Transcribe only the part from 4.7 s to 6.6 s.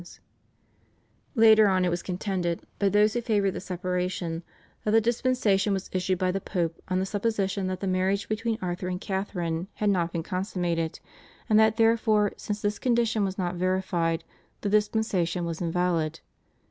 that the dispensation was issued by the